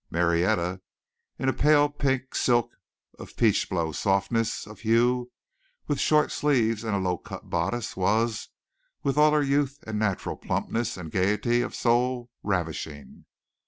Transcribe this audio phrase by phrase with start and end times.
[0.09, 0.81] Marietta,
[1.37, 2.71] in a pale pink silk
[3.19, 5.31] of peachblow softness of hue
[5.85, 8.49] with short sleeves and a low cut bodice was,
[9.03, 13.25] with all her youth and natural plumpness and gaiety of soul, ravishing.